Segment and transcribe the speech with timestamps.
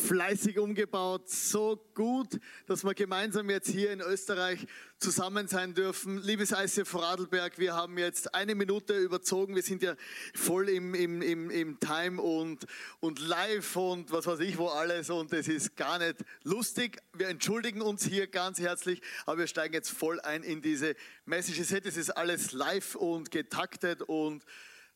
[0.00, 1.28] Fleißig umgebaut.
[1.28, 4.66] So gut, dass wir gemeinsam jetzt hier in Österreich
[4.98, 6.18] zusammen sein dürfen.
[6.18, 9.54] Liebes ICF Vorarlberg, wir haben jetzt eine Minute überzogen.
[9.54, 9.94] Wir sind ja
[10.34, 12.66] voll im, im, im, im Time und,
[13.00, 15.10] und live und was weiß ich wo alles.
[15.10, 16.98] Und es ist gar nicht lustig.
[17.12, 21.60] Wir entschuldigen uns hier ganz herzlich, aber wir steigen jetzt voll ein in diese Message.
[21.60, 24.44] Es ist alles live und getaktet und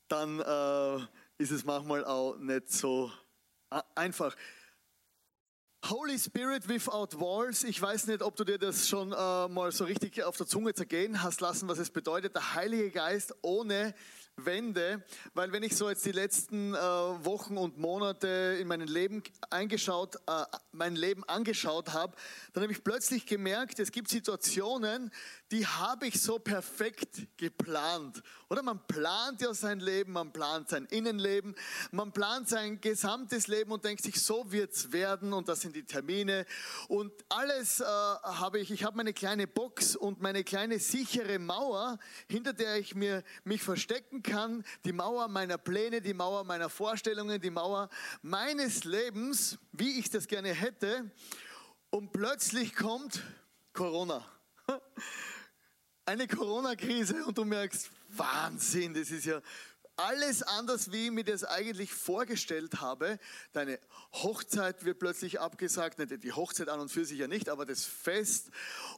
[0.09, 1.05] dann äh,
[1.39, 3.11] ist es manchmal auch nicht so
[3.95, 4.35] einfach.
[5.91, 7.63] Holy Spirit without walls.
[7.63, 10.73] Ich weiß nicht, ob du dir das schon äh, mal so richtig auf der Zunge
[10.73, 12.35] zergehen hast lassen, was es bedeutet.
[12.35, 13.95] Der Heilige Geist ohne
[14.37, 19.23] Wände, weil wenn ich so jetzt die letzten äh, Wochen und Monate in mein Leben
[19.51, 22.17] eingeschaut, äh, mein Leben angeschaut habe,
[22.53, 25.13] dann habe ich plötzlich gemerkt, es gibt Situationen,
[25.53, 28.23] die habe ich so perfekt geplant.
[28.51, 31.55] Oder man plant ja sein Leben, man plant sein Innenleben,
[31.93, 35.77] man plant sein gesamtes Leben und denkt sich, so wird es werden und das sind
[35.77, 36.45] die Termine
[36.89, 41.99] und alles äh, habe ich, ich habe meine kleine Box und meine kleine sichere Mauer,
[42.29, 47.41] hinter der ich mir, mich verstecken kann, die Mauer meiner Pläne, die Mauer meiner Vorstellungen,
[47.41, 47.89] die Mauer
[48.23, 51.11] meines Lebens, wie ich das gerne hätte.
[51.91, 53.23] Und plötzlich kommt
[53.73, 54.27] Corona.
[56.07, 59.41] Eine Corona-Krise und du merkst, Wahnsinn, das ist ja
[59.97, 63.19] alles anders, wie ich mir das eigentlich vorgestellt habe.
[63.53, 63.79] Deine
[64.13, 68.51] Hochzeit wird plötzlich abgesagt, die Hochzeit an und für sich ja nicht, aber das Fest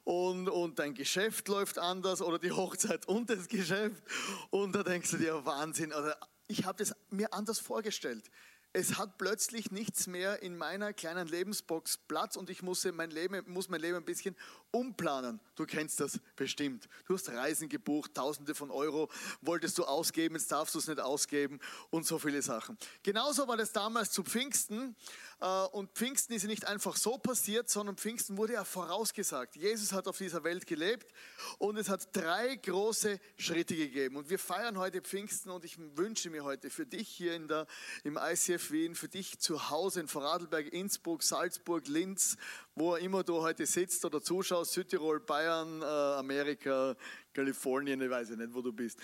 [0.04, 4.02] und, und dein Geschäft läuft anders oder die Hochzeit und das Geschäft.
[4.50, 8.30] Und da denkst du dir, Wahnsinn, oder ich habe das mir anders vorgestellt
[8.76, 13.42] es hat plötzlich nichts mehr in meiner kleinen Lebensbox Platz und ich muss mein Leben,
[13.50, 14.36] muss mein Leben ein bisschen
[14.70, 15.40] umplanen.
[15.54, 16.86] Du kennst das bestimmt.
[17.06, 19.08] Du hast Reisen gebucht, Tausende von Euro
[19.40, 21.58] wolltest du ausgeben, jetzt darfst du es nicht ausgeben
[21.88, 22.76] und so viele Sachen.
[23.02, 24.94] Genauso war das damals zu Pfingsten
[25.40, 29.56] äh, und Pfingsten ist nicht einfach so passiert, sondern Pfingsten wurde ja vorausgesagt.
[29.56, 31.10] Jesus hat auf dieser Welt gelebt
[31.56, 34.16] und es hat drei große Schritte gegeben.
[34.16, 37.66] Und wir feiern heute Pfingsten und ich wünsche mir heute für dich hier in der,
[38.04, 42.36] im ICF Wien, für dich zu Hause in Vorarlberg, Innsbruck, Salzburg, Linz,
[42.74, 46.96] wo immer du heute sitzt oder zuschaust, Südtirol, Bayern, äh, Amerika,
[47.32, 48.98] Kalifornien, ich weiß nicht, wo du bist.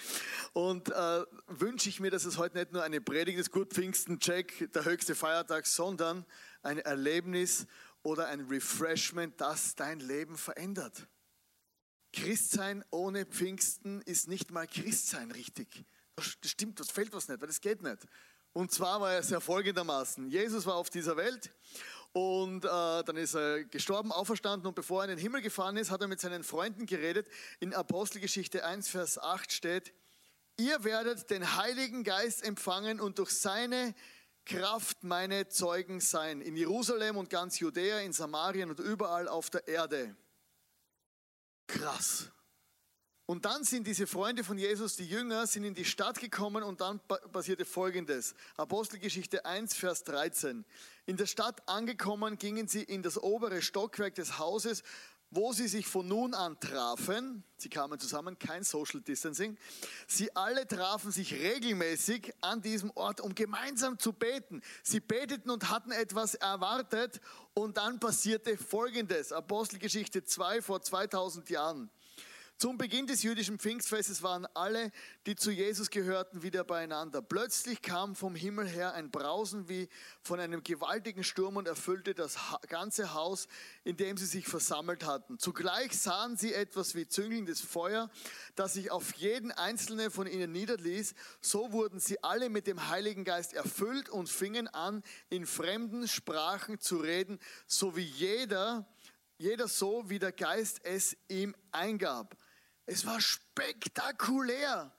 [0.53, 4.19] Und äh, wünsche ich mir, dass es heute nicht nur eine Predigt ist, gut Pfingsten,
[4.19, 6.25] Check, der höchste Feiertag, sondern
[6.63, 7.67] ein Erlebnis
[8.03, 11.07] oder ein Refreshment, das dein Leben verändert.
[12.13, 15.85] Christsein ohne Pfingsten ist nicht mal Christsein richtig.
[16.15, 18.07] Das stimmt, das fällt was nicht, weil das geht nicht.
[18.53, 20.29] Und zwar war es ja folgendermaßen.
[20.29, 21.51] Jesus war auf dieser Welt
[22.13, 25.91] und äh, dann ist er gestorben, auferstanden und bevor er in den Himmel gefahren ist,
[25.91, 27.27] hat er mit seinen Freunden geredet.
[27.61, 29.95] In Apostelgeschichte 1, Vers 8 steht,
[30.59, 33.95] ihr werdet den Heiligen Geist empfangen und durch seine
[34.45, 36.43] Kraft meine Zeugen sein.
[36.43, 40.15] In Jerusalem und ganz Judäa, in Samarien und überall auf der Erde.
[41.67, 42.31] Krass.
[43.33, 46.83] Und dann sind diese Freunde von Jesus, die Jünger, sind in die Stadt gekommen und
[46.83, 47.01] dann
[47.33, 48.35] passierte Folgendes.
[48.59, 50.67] Apostelgeschichte 1, Vers 13.
[51.07, 54.83] In der Stadt angekommen, gingen sie in das obere Stockwerk des Hauses,
[55.31, 57.43] wo sie sich von nun an trafen.
[57.57, 59.57] Sie kamen zusammen, kein Social Distancing.
[60.07, 64.61] Sie alle trafen sich regelmäßig an diesem Ort, um gemeinsam zu beten.
[64.83, 67.19] Sie beteten und hatten etwas erwartet
[67.55, 69.33] und dann passierte Folgendes.
[69.33, 71.91] Apostelgeschichte 2 vor 2000 Jahren.
[72.63, 74.93] Zum Beginn des jüdischen Pfingstfestes waren alle,
[75.27, 77.21] die zu Jesus gehörten, wieder beieinander.
[77.21, 79.89] Plötzlich kam vom Himmel her ein Brausen wie
[80.23, 83.49] von einem gewaltigen Sturm und erfüllte das ganze Haus,
[83.83, 85.41] in dem sie sich versammelt hatten.
[85.41, 88.09] Zugleich sahen sie etwas wie züngelndes Feuer,
[88.55, 91.15] das sich auf jeden einzelnen von ihnen niederließ.
[91.41, 96.79] So wurden sie alle mit dem Heiligen Geist erfüllt und fingen an, in fremden Sprachen
[96.79, 98.87] zu reden, so wie jeder,
[99.37, 102.37] jeder so, wie der Geist es ihm eingab.
[102.87, 104.93] Es war spektakulär.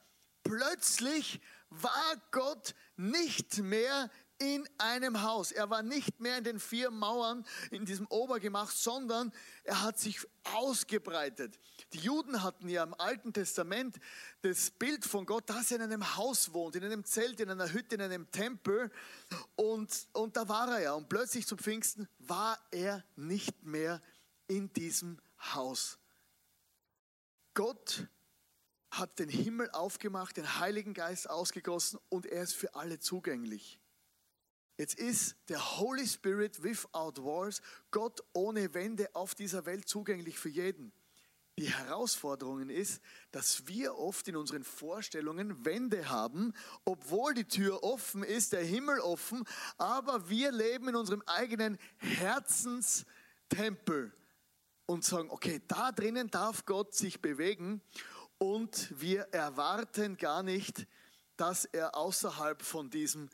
[0.43, 4.09] Plötzlich war Gott nicht mehr
[4.39, 5.51] in einem Haus.
[5.51, 9.31] Er war nicht mehr in den vier Mauern in diesem Obergemach, sondern
[9.63, 11.57] er hat sich ausgebreitet.
[11.93, 13.97] Die Juden hatten ja im Alten Testament
[14.41, 17.71] das Bild von Gott, dass er in einem Haus wohnt, in einem Zelt, in einer
[17.71, 18.91] Hütte, in einem Tempel.
[19.55, 20.93] Und, und da war er ja.
[20.93, 24.01] Und plötzlich zum Pfingsten war er nicht mehr
[24.47, 25.19] in diesem
[25.53, 25.99] Haus.
[27.53, 28.07] Gott
[28.89, 33.79] hat den Himmel aufgemacht, den Heiligen Geist ausgegossen und er ist für alle zugänglich.
[34.77, 37.61] Jetzt ist der Holy Spirit without walls,
[37.91, 40.91] Gott ohne Wände auf dieser Welt zugänglich für jeden.
[41.59, 42.99] Die Herausforderung ist,
[43.31, 46.53] dass wir oft in unseren Vorstellungen Wände haben,
[46.83, 49.43] obwohl die Tür offen ist, der Himmel offen,
[49.77, 54.11] aber wir leben in unserem eigenen Herzenstempel
[54.85, 57.81] und sagen, okay, da drinnen darf Gott sich bewegen
[58.37, 60.87] und wir erwarten gar nicht,
[61.37, 63.29] dass er außerhalb von diesen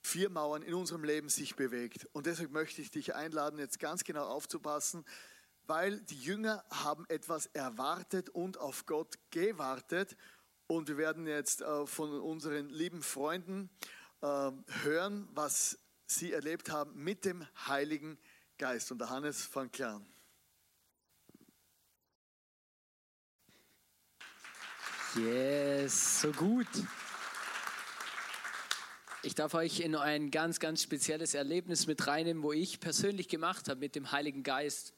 [0.00, 2.06] vier Mauern in unserem Leben sich bewegt.
[2.12, 5.04] Und deshalb möchte ich dich einladen, jetzt ganz genau aufzupassen,
[5.66, 10.16] weil die Jünger haben etwas erwartet und auf Gott gewartet.
[10.68, 13.68] Und wir werden jetzt äh, von unseren lieben Freunden
[14.22, 14.52] äh,
[14.82, 18.16] hören, was sie erlebt haben mit dem Heiligen
[18.58, 18.92] Geist.
[18.92, 20.06] Und der Hannes von Klan.
[25.16, 26.66] Yes, so gut.
[29.22, 33.70] Ich darf euch in ein ganz, ganz spezielles Erlebnis mit reinnehmen, wo ich persönlich gemacht
[33.70, 34.92] habe mit dem Heiligen Geist.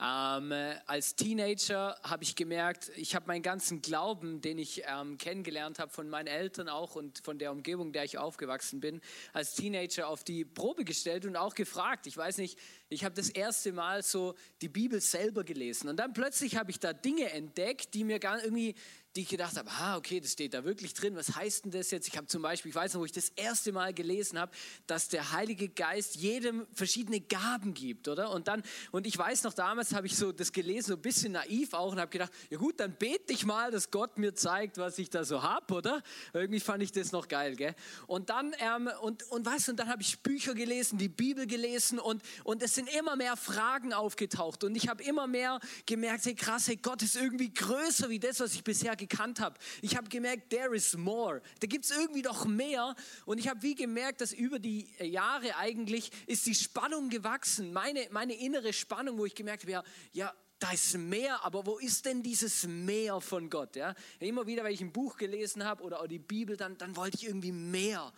[0.00, 0.52] Ähm,
[0.86, 5.90] als Teenager habe ich gemerkt, ich habe meinen ganzen Glauben, den ich ähm, kennengelernt habe
[5.90, 9.00] von meinen Eltern auch und von der Umgebung, in der ich aufgewachsen bin,
[9.32, 12.06] als Teenager auf die Probe gestellt und auch gefragt.
[12.06, 12.60] Ich weiß nicht,
[12.90, 16.78] ich habe das erste Mal so die Bibel selber gelesen und dann plötzlich habe ich
[16.78, 18.76] da Dinge entdeckt, die mir gar irgendwie
[19.18, 21.16] die ich gedacht habe, ah, okay, das steht da wirklich drin.
[21.16, 22.06] Was heißt denn das jetzt?
[22.06, 24.52] Ich habe zum Beispiel, ich weiß noch, wo ich das erste Mal gelesen habe,
[24.86, 28.30] dass der Heilige Geist jedem verschiedene Gaben gibt, oder?
[28.30, 28.62] Und dann,
[28.92, 31.90] und ich weiß noch, damals habe ich so das gelesen, so ein bisschen naiv auch
[31.90, 35.10] und habe gedacht, ja gut, dann bete ich mal, dass Gott mir zeigt, was ich
[35.10, 36.00] da so habe, oder?
[36.32, 37.74] Irgendwie fand ich das noch geil, gell?
[38.06, 41.48] Und dann, ähm, und, und weißt du, und dann habe ich Bücher gelesen, die Bibel
[41.48, 46.24] gelesen und, und es sind immer mehr Fragen aufgetaucht und ich habe immer mehr gemerkt,
[46.24, 49.58] hey krass, hey, Gott ist irgendwie größer wie das, was ich bisher gekannt gekannt habe.
[49.82, 51.40] Ich habe gemerkt, there is more.
[51.60, 52.94] Da gibt es irgendwie noch mehr.
[53.26, 57.72] Und ich habe wie gemerkt, dass über die Jahre eigentlich ist die Spannung gewachsen.
[57.72, 61.78] Meine, meine innere Spannung, wo ich gemerkt habe, ja, ja da ist mehr, aber wo
[61.78, 63.76] ist denn dieses Mehr von Gott?
[63.76, 63.94] Ja?
[64.18, 67.16] Immer wieder, wenn ich ein Buch gelesen habe oder auch die Bibel, dann, dann wollte
[67.16, 68.12] ich irgendwie mehr.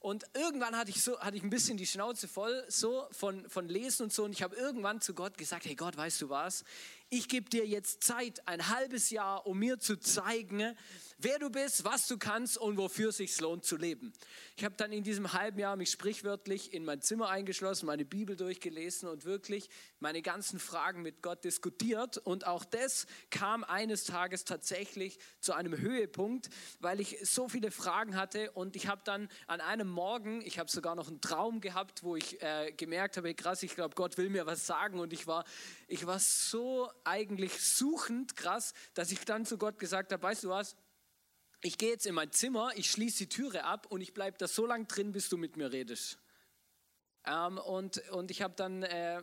[0.00, 3.68] Und irgendwann hatte ich, so, hatte ich ein bisschen die Schnauze voll so von, von
[3.68, 4.24] Lesen und so.
[4.24, 6.64] Und ich habe irgendwann zu Gott gesagt, hey Gott, weißt du was?
[7.10, 10.76] ich gebe dir jetzt Zeit, ein halbes Jahr, um mir zu zeigen,
[11.18, 14.12] wer du bist, was du kannst und wofür es sich lohnt zu leben.
[14.56, 18.36] Ich habe dann in diesem halben Jahr mich sprichwörtlich in mein Zimmer eingeschlossen, meine Bibel
[18.36, 19.68] durchgelesen und wirklich
[20.00, 22.18] meine ganzen Fragen mit Gott diskutiert.
[22.18, 26.50] Und auch das kam eines Tages tatsächlich zu einem Höhepunkt,
[26.80, 28.50] weil ich so viele Fragen hatte.
[28.52, 32.16] Und ich habe dann an einem Morgen, ich habe sogar noch einen Traum gehabt, wo
[32.16, 35.00] ich äh, gemerkt habe, krass, ich glaube, Gott will mir was sagen.
[35.00, 35.44] Und ich war,
[35.88, 40.48] ich war so eigentlich suchend, krass, dass ich dann zu Gott gesagt habe, weißt du
[40.48, 40.76] was,
[41.64, 44.46] ich gehe jetzt in mein Zimmer, ich schließe die Türe ab und ich bleibe da
[44.46, 46.18] so lange drin, bis du mit mir redest.
[47.24, 49.22] Ähm, und, und ich habe dann, äh,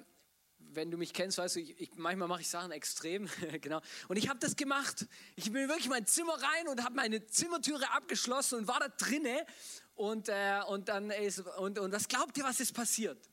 [0.57, 3.29] wenn du mich kennst, weißt du, ich, ich, manchmal mache ich Sachen extrem,
[3.61, 3.79] genau.
[4.07, 5.05] Und ich habe das gemacht.
[5.35, 8.89] Ich bin wirklich in mein Zimmer rein und habe meine Zimmertüre abgeschlossen und war da
[8.89, 9.45] drinne.
[9.93, 13.29] Und, äh, und dann ist, und, und was glaubt ihr, was ist passiert?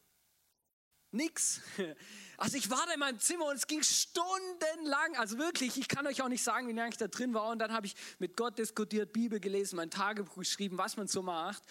[1.12, 1.62] Nix.
[2.40, 6.06] Also ich war da in meinem Zimmer und es ging stundenlang, also wirklich, ich kann
[6.06, 7.50] euch auch nicht sagen, wie lange ich da drin war.
[7.50, 11.20] Und dann habe ich mit Gott diskutiert, Bibel gelesen, mein Tagebuch geschrieben, was man so
[11.20, 11.64] macht.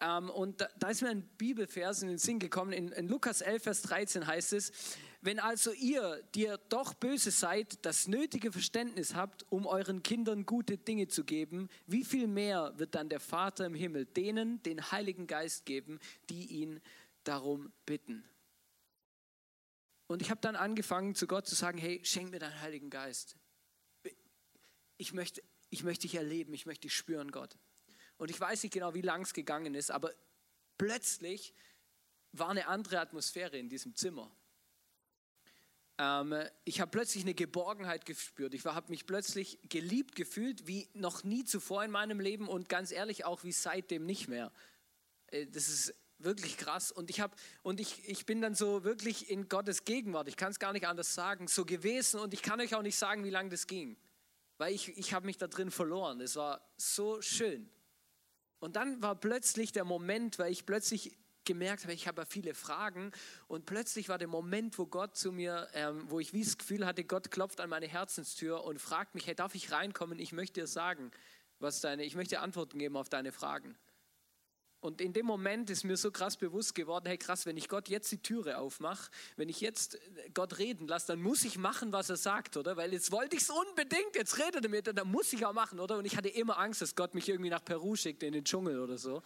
[0.00, 2.72] Ähm, und da, ist mir ein Bibelvers in den Sinn gekommen.
[2.72, 4.70] In, in Lukas 11, Vers 13 heißt es,
[5.22, 10.46] wenn also ihr, die ihr doch böse seid, das nötige Verständnis habt, um euren Kindern
[10.46, 14.92] gute Dinge zu geben, wie viel mehr wird dann der Vater im Himmel denen den
[14.92, 15.98] Heiligen Geist geben,
[16.30, 16.80] die ihn
[17.24, 18.24] darum bitten?
[20.12, 23.36] Und ich habe dann angefangen, zu Gott zu sagen, hey, schenk mir deinen Heiligen Geist.
[24.98, 27.56] Ich möchte, ich möchte dich erleben, ich möchte dich spüren, Gott.
[28.18, 30.12] Und ich weiß nicht genau, wie lang es gegangen ist, aber
[30.76, 31.54] plötzlich
[32.32, 34.30] war eine andere Atmosphäre in diesem Zimmer.
[35.96, 38.52] Ähm, ich habe plötzlich eine Geborgenheit gespürt.
[38.52, 42.92] Ich habe mich plötzlich geliebt gefühlt, wie noch nie zuvor in meinem Leben und ganz
[42.92, 44.52] ehrlich auch wie seitdem nicht mehr.
[45.28, 46.92] Äh, das ist wirklich krass.
[46.92, 50.28] Und ich habe und ich, ich bin dann so wirklich in Gottes Gegenwart.
[50.28, 52.20] Ich kann es gar nicht anders sagen, so gewesen.
[52.20, 53.96] Und ich kann euch auch nicht sagen, wie lange das ging,
[54.58, 56.20] weil ich ich habe mich da drin verloren.
[56.20, 57.68] Es war so schön.
[58.60, 62.54] Und dann war plötzlich der Moment, weil ich plötzlich gemerkt habe, ich habe ja viele
[62.54, 63.12] Fragen
[63.48, 66.86] und plötzlich war der Moment, wo Gott zu mir, ähm, wo ich wie das Gefühl
[66.86, 70.18] hatte, Gott klopft an meine Herzenstür und fragt mich, hey, darf ich reinkommen?
[70.18, 71.10] Ich möchte dir sagen,
[71.58, 73.76] was deine, ich möchte Antworten geben auf deine Fragen.
[74.82, 77.88] Und in dem Moment ist mir so krass bewusst geworden, hey krass, wenn ich Gott
[77.88, 79.96] jetzt die Türe aufmache, wenn ich jetzt
[80.34, 82.76] Gott reden lasse, dann muss ich machen, was er sagt, oder?
[82.76, 85.78] Weil jetzt wollte ich es unbedingt, jetzt redet er mit, dann muss ich auch machen,
[85.78, 85.98] oder?
[85.98, 88.80] Und ich hatte immer Angst, dass Gott mich irgendwie nach Peru schickt, in den Dschungel
[88.80, 89.22] oder so.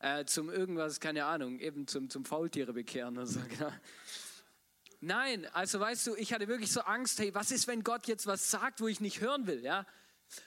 [0.00, 3.40] äh, zum irgendwas, keine Ahnung, eben zum, zum Faultiere bekehren oder so.
[3.48, 3.72] Genau.
[5.00, 8.26] Nein, also weißt du, ich hatte wirklich so Angst, hey, was ist, wenn Gott jetzt
[8.26, 9.86] was sagt, wo ich nicht hören will, ja?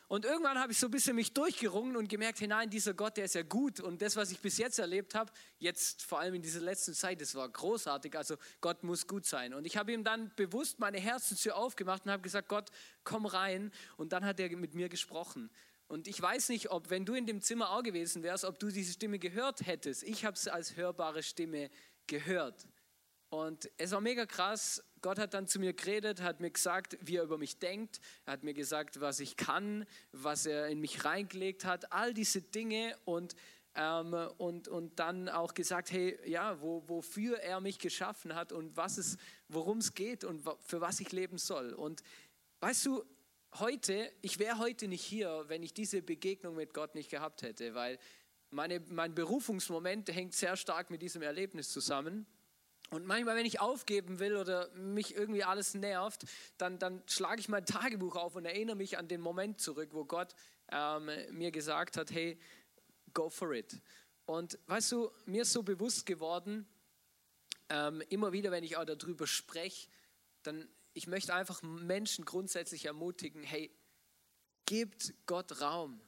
[0.08, 3.18] Und irgendwann habe ich so ein bisschen mich durchgerungen und gemerkt, hey, nein, dieser Gott,
[3.18, 3.80] der ist ja gut.
[3.80, 7.22] Und das, was ich bis jetzt erlebt habe, jetzt vor allem in dieser letzten Zeit,
[7.22, 8.16] das war großartig.
[8.18, 9.54] Also Gott muss gut sein.
[9.54, 12.70] Und ich habe ihm dann bewusst meine Herzenstür aufgemacht und habe gesagt, Gott,
[13.04, 13.72] komm rein.
[13.98, 15.50] Und dann hat er mit mir gesprochen.
[15.88, 18.70] Und ich weiß nicht, ob, wenn du in dem Zimmer auch gewesen wärst, ob du
[18.70, 20.04] diese Stimme gehört hättest.
[20.04, 21.72] Ich habe es als hörbare Stimme
[22.06, 22.68] gehört.
[23.30, 24.84] Und es war mega krass.
[25.02, 28.00] Gott hat dann zu mir geredet, hat mir gesagt, wie er über mich denkt.
[28.26, 31.92] Er hat mir gesagt, was ich kann, was er in mich reingelegt hat.
[31.92, 33.36] All diese Dinge und,
[33.76, 38.76] ähm, und, und dann auch gesagt, hey, ja, wo, wofür er mich geschaffen hat und
[38.78, 41.74] was es, worum es geht und für was ich leben soll.
[41.74, 42.04] Und
[42.60, 43.04] weißt du,
[43.56, 47.74] heute, ich wäre heute nicht hier, wenn ich diese Begegnung mit Gott nicht gehabt hätte,
[47.74, 47.98] weil
[48.52, 52.26] meine, mein Berufungsmoment hängt sehr stark mit diesem Erlebnis zusammen.
[52.90, 56.26] Und manchmal, wenn ich aufgeben will oder mich irgendwie alles nervt,
[56.58, 60.06] dann, dann schlage ich mein Tagebuch auf und erinnere mich an den Moment zurück, wo
[60.06, 60.34] Gott
[60.72, 62.40] ähm, mir gesagt hat, hey,
[63.14, 63.80] go for it.
[64.26, 66.68] Und weißt du, mir ist so bewusst geworden,
[67.70, 69.88] ähm, immer wieder, wenn ich auch darüber spreche,
[70.44, 73.72] dann ich möchte einfach Menschen grundsätzlich ermutigen, hey,
[74.66, 76.02] gebt Gott Raum.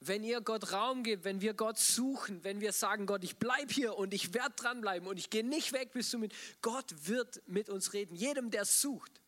[0.00, 3.72] Wenn ihr Gott Raum gebt, wenn wir Gott suchen, wenn wir sagen, Gott, ich bleibe
[3.72, 7.42] hier und ich werde dranbleiben und ich gehe nicht weg, bis du mit, Gott wird
[7.46, 9.20] mit uns reden, jedem, der sucht.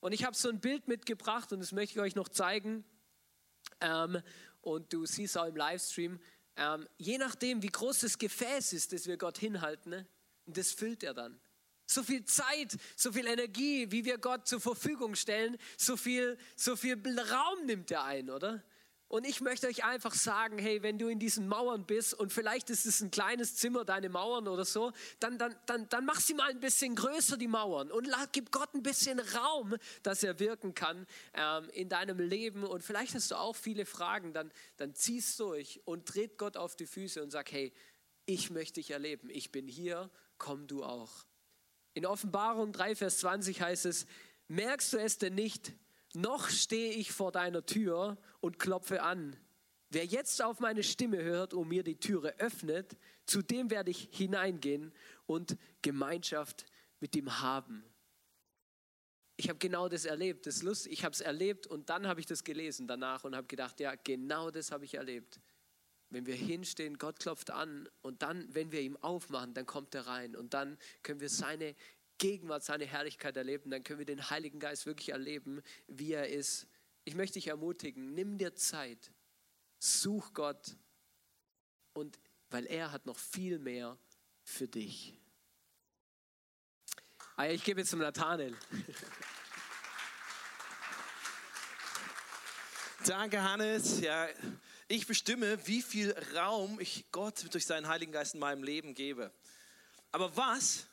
[0.00, 2.84] Und ich habe so ein Bild mitgebracht und das möchte ich euch noch zeigen.
[3.80, 4.20] Ähm,
[4.60, 6.18] und du siehst auch im Livestream,
[6.56, 10.06] ähm, je nachdem, wie groß das Gefäß ist, das wir Gott hinhalten, ne,
[10.46, 11.40] das füllt er dann.
[11.86, 16.74] So viel Zeit, so viel Energie, wie wir Gott zur Verfügung stellen, so viel, so
[16.76, 16.98] viel
[17.30, 18.62] Raum nimmt er ein, oder?
[19.12, 22.70] Und ich möchte euch einfach sagen, hey, wenn du in diesen Mauern bist und vielleicht
[22.70, 24.90] ist es ein kleines Zimmer, deine Mauern oder so,
[25.20, 27.92] dann, dann, dann, dann mach sie mal ein bisschen größer, die Mauern.
[27.92, 32.64] Und gib Gott ein bisschen Raum, dass er wirken kann ähm, in deinem Leben.
[32.64, 36.74] Und vielleicht hast du auch viele Fragen, dann, dann zieh's durch und dreht Gott auf
[36.74, 37.70] die Füße und sag, hey,
[38.24, 39.28] ich möchte dich erleben.
[39.28, 41.26] Ich bin hier, komm du auch.
[41.92, 44.06] In Offenbarung 3, Vers 20 heißt es,
[44.48, 45.74] merkst du es denn nicht,
[46.14, 49.36] noch stehe ich vor deiner Tür und klopfe an.
[49.90, 54.08] Wer jetzt auf meine Stimme hört und mir die Türe öffnet, zu dem werde ich
[54.10, 54.92] hineingehen
[55.26, 56.64] und Gemeinschaft
[57.00, 57.84] mit ihm haben.
[59.36, 60.46] Ich habe genau das erlebt.
[60.46, 60.92] Das lustig.
[60.92, 63.94] Ich habe es erlebt und dann habe ich das gelesen danach und habe gedacht, ja,
[63.96, 65.40] genau das habe ich erlebt.
[66.10, 70.06] Wenn wir hinstehen, Gott klopft an und dann, wenn wir ihm aufmachen, dann kommt er
[70.06, 71.74] rein und dann können wir seine
[72.22, 76.68] Gegenwart, seine Herrlichkeit erleben, dann können wir den Heiligen Geist wirklich erleben, wie er ist.
[77.02, 79.10] Ich möchte dich ermutigen, nimm dir Zeit,
[79.80, 80.76] such Gott
[81.94, 83.98] und weil er hat noch viel mehr
[84.44, 85.18] für dich.
[87.34, 88.56] Ah, ich gebe jetzt zum Nathanael.
[93.04, 94.00] Danke, Hannes.
[94.00, 94.28] Ja,
[94.86, 99.32] ich bestimme, wie viel Raum ich Gott durch seinen Heiligen Geist in meinem Leben gebe.
[100.12, 100.86] Aber was,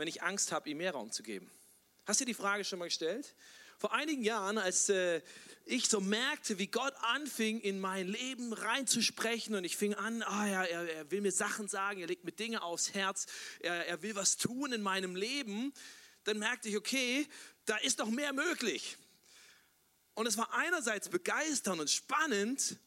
[0.00, 1.50] wenn ich Angst habe, ihm mehr Raum zu geben?
[2.06, 3.34] Hast du die Frage schon mal gestellt?
[3.76, 5.20] Vor einigen Jahren, als äh,
[5.66, 10.46] ich so merkte, wie Gott anfing, in mein Leben reinzusprechen und ich fing an, ah
[10.46, 13.26] ja, er, er, will mir Sachen sagen, er legt mir Dinge aufs Herz,
[13.60, 15.70] er, er will was tun in meinem Leben,
[16.24, 17.28] dann merkte ich, okay,
[17.66, 18.96] da ist noch mehr möglich.
[20.14, 22.78] Und es war einerseits begeisternd und spannend,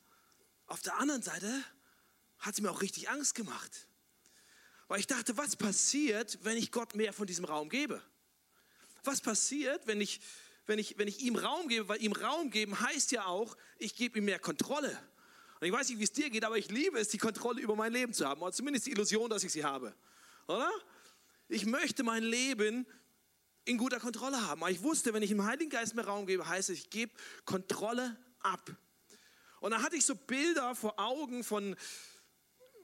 [0.65, 1.63] auf der anderen Seite
[2.39, 3.88] hat es mir auch richtig Angst gemacht.
[4.94, 8.00] Weil ich dachte, was passiert, wenn ich Gott mehr von diesem Raum gebe?
[9.04, 10.22] Was passiert, wenn ich,
[10.68, 11.88] wenn ich, wenn ich ihm Raum gebe?
[11.88, 14.96] Weil ihm Raum geben heißt ja auch, ich gebe ihm mehr Kontrolle.
[15.60, 17.76] Und ich weiß nicht, wie es dir geht, aber ich liebe es, die Kontrolle über
[17.76, 18.44] mein Leben zu haben.
[18.44, 19.96] Oder zumindest die Illusion, dass ich sie habe.
[20.46, 20.72] Oder?
[21.50, 22.86] Ich möchte mein Leben
[23.66, 24.62] in guter Kontrolle haben.
[24.62, 27.12] Aber ich wusste, wenn ich dem Heiligen Geist mehr Raum gebe, heißt es, ich gebe
[27.46, 28.70] Kontrolle ab.
[29.60, 31.76] Und dann hatte ich so Bilder vor Augen von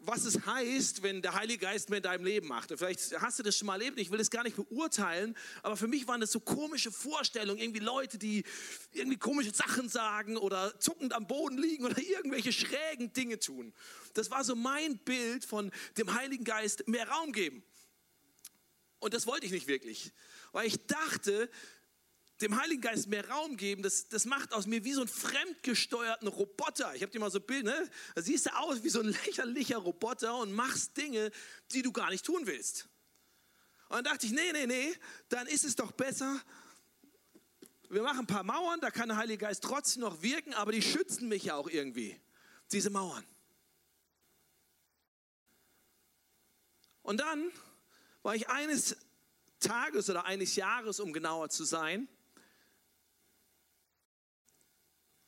[0.01, 2.71] was es heißt, wenn der Heilige Geist mehr in deinem Leben macht.
[2.71, 5.77] Und vielleicht hast du das schon mal erlebt, ich will das gar nicht beurteilen, aber
[5.77, 8.43] für mich waren das so komische Vorstellungen, irgendwie Leute, die
[8.93, 13.73] irgendwie komische Sachen sagen oder zuckend am Boden liegen oder irgendwelche schrägen Dinge tun.
[14.13, 17.63] Das war so mein Bild von dem Heiligen Geist mehr Raum geben.
[18.99, 20.11] Und das wollte ich nicht wirklich,
[20.51, 21.49] weil ich dachte,
[22.41, 26.27] dem Heiligen Geist mehr Raum geben, das, das macht aus mir wie so einen fremdgesteuerten
[26.27, 26.95] Roboter.
[26.95, 27.89] Ich habe dir mal so ein Bild, ne?
[28.15, 31.31] da siehst du aus wie so ein lächerlicher Roboter und machst Dinge,
[31.71, 32.87] die du gar nicht tun willst.
[33.89, 34.93] Und dann dachte ich, nee, nee, nee,
[35.29, 36.39] dann ist es doch besser,
[37.89, 40.81] wir machen ein paar Mauern, da kann der Heilige Geist trotzdem noch wirken, aber die
[40.81, 42.19] schützen mich ja auch irgendwie,
[42.71, 43.25] diese Mauern.
[47.01, 47.51] Und dann
[48.21, 48.95] war ich eines
[49.59, 52.07] Tages oder eines Jahres, um genauer zu sein,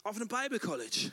[0.03, 1.12] auf einem Bible College.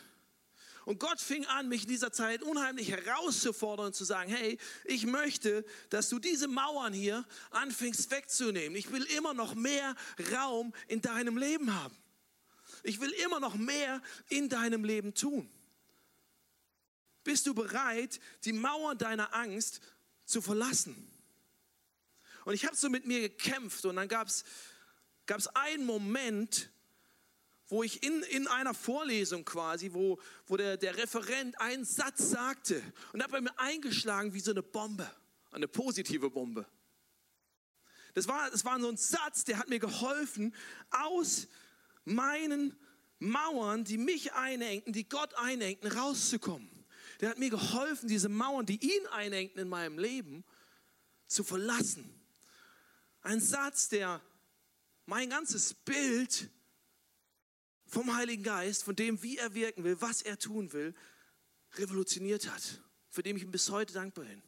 [0.84, 5.04] Und Gott fing an, mich in dieser Zeit unheimlich herauszufordern und zu sagen, hey, ich
[5.04, 8.74] möchte, dass du diese Mauern hier anfängst wegzunehmen.
[8.74, 9.94] Ich will immer noch mehr
[10.32, 11.94] Raum in deinem Leben haben.
[12.84, 15.50] Ich will immer noch mehr in deinem Leben tun.
[17.22, 19.82] Bist du bereit, die Mauern deiner Angst
[20.24, 21.06] zu verlassen?
[22.46, 24.44] Und ich habe so mit mir gekämpft und dann gab es
[25.54, 26.70] einen Moment,
[27.68, 32.82] wo ich in, in einer Vorlesung quasi, wo, wo der, der Referent einen Satz sagte
[33.12, 35.10] und hat bei mir eingeschlagen wie so eine Bombe,
[35.52, 36.66] eine positive Bombe.
[38.14, 40.54] Das war, das war so ein Satz, der hat mir geholfen,
[40.90, 41.46] aus
[42.04, 42.74] meinen
[43.18, 46.68] Mauern, die mich einengten, die Gott einengten, rauszukommen.
[47.20, 50.44] Der hat mir geholfen, diese Mauern, die ihn einengten in meinem Leben,
[51.26, 52.08] zu verlassen.
[53.20, 54.22] Ein Satz, der
[55.04, 56.48] mein ganzes Bild
[57.88, 60.94] vom Heiligen Geist, von dem, wie er wirken will, was er tun will,
[61.74, 64.42] revolutioniert hat, für den ich ihm bis heute dankbar bin.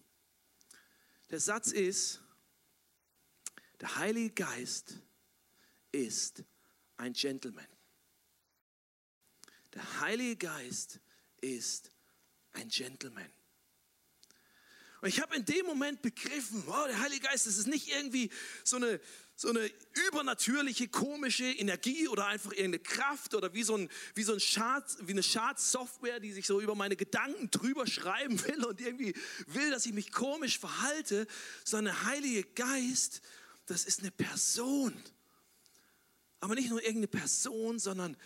[1.31, 2.21] Der Satz ist,
[3.81, 4.95] der Heilige Geist
[5.91, 6.45] ist
[6.97, 7.67] ein Gentleman.
[9.75, 11.01] Der Heilige Geist
[11.41, 11.91] ist
[12.53, 13.31] ein Gentleman.
[15.01, 18.31] Und ich habe in dem Moment begriffen, wow, der Heilige Geist, das ist nicht irgendwie
[18.65, 19.01] so eine,
[19.41, 19.71] so eine
[20.09, 24.85] übernatürliche, komische Energie oder einfach irgendeine Kraft oder wie so, ein, wie so ein Schad,
[25.01, 29.15] wie eine Schadsoftware, die sich so über meine Gedanken drüber schreiben will und irgendwie
[29.47, 31.27] will, dass ich mich komisch verhalte,
[31.65, 33.23] sondern der Heilige Geist,
[33.65, 34.93] das ist eine Person.
[36.41, 38.19] Aber nicht nur irgendeine Person, sondern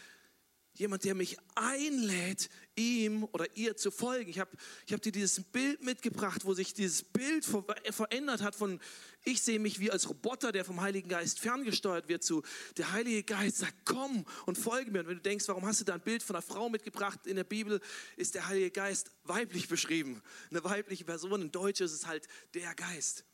[0.77, 4.31] Jemand, der mich einlädt, ihm oder ihr zu folgen.
[4.31, 4.51] Ich habe
[4.87, 8.81] ich hab dir dieses Bild mitgebracht, wo sich dieses Bild verändert hat von,
[9.25, 12.43] ich sehe mich wie als Roboter, der vom Heiligen Geist ferngesteuert wird, zu,
[12.77, 15.01] der Heilige Geist sagt, komm und folge mir.
[15.01, 17.27] Und wenn du denkst, warum hast du da ein Bild von einer Frau mitgebracht?
[17.27, 17.81] In der Bibel
[18.17, 20.23] ist der Heilige Geist weiblich beschrieben.
[20.51, 23.25] Eine weibliche Person, in Deutsch ist es halt der Geist.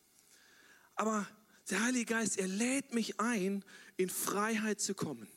[0.95, 1.27] Aber
[1.71, 3.65] der Heilige Geist, er lädt mich ein,
[3.97, 5.29] in Freiheit zu kommen.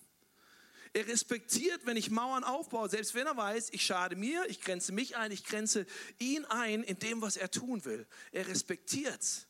[0.93, 4.91] Er respektiert, wenn ich Mauern aufbaue, selbst wenn er weiß, ich schade mir, ich grenze
[4.91, 5.87] mich ein, ich grenze
[6.19, 8.05] ihn ein in dem, was er tun will.
[8.31, 9.47] Er respektiert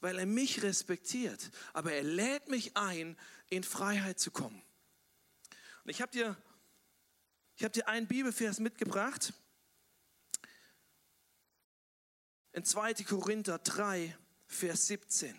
[0.00, 1.50] weil er mich respektiert.
[1.72, 3.16] Aber er lädt mich ein,
[3.50, 4.62] in Freiheit zu kommen.
[5.84, 6.36] Und ich habe dir,
[7.62, 9.32] hab dir einen Bibelvers mitgebracht.
[12.52, 12.94] In 2.
[13.04, 15.34] Korinther 3, Vers 17.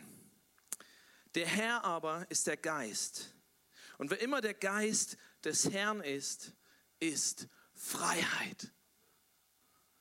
[1.36, 3.34] Der Herr aber ist der Geist.
[3.99, 6.53] Und wer immer der Geist des Herrn ist,
[7.01, 8.71] ist Freiheit.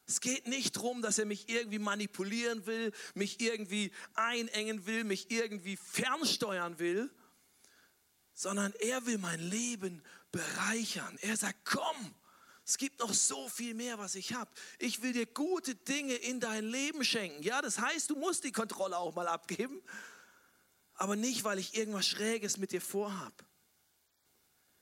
[0.06, 5.32] Es geht nicht darum, dass er mich irgendwie manipulieren will, mich irgendwie einengen will, mich
[5.32, 7.10] irgendwie fernsteuern will,
[8.34, 11.18] sondern er will mein Leben bereichern.
[11.20, 12.14] Er sagt, komm,
[12.64, 14.50] es gibt noch so viel mehr, was ich habe.
[14.78, 17.42] Ich will dir gute Dinge in dein Leben schenken.
[17.42, 19.82] Ja, das heißt, du musst die Kontrolle auch mal abgeben,
[20.94, 23.47] aber nicht, weil ich irgendwas Schräges mit dir vorhab.